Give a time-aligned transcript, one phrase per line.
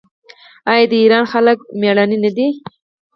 [0.71, 2.47] آیا د ایران خلک میړني نه دي؟